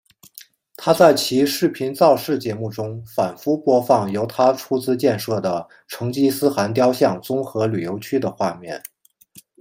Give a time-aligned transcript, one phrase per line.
[0.77, 8.81] 他在其视频造势节目中反复播放由他出资建设的成吉思汗雕像综合旅游区的画面。